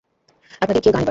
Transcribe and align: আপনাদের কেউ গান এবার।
আপনাদের 0.61 0.81
কেউ 0.83 0.93
গান 0.93 0.95
এবার। 0.95 0.99